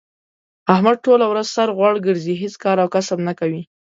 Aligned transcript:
احمد 0.73 0.97
ټوله 1.05 1.25
ورځ 1.31 1.47
سر 1.55 1.69
غوړ 1.77 1.93
ګرځی، 2.05 2.35
هېڅ 2.43 2.53
کار 2.63 2.77
او 2.83 2.87
کسب 2.95 3.17
نه 3.27 3.33
کوي. 3.39 3.61